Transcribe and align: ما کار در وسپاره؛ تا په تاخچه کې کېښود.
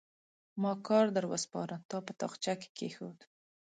ما 0.61 0.71
کار 0.87 1.05
در 1.15 1.25
وسپاره؛ 1.33 1.77
تا 1.89 1.97
په 2.05 2.11
تاخچه 2.21 2.53
کې 2.61 2.69
کېښود. 2.77 3.19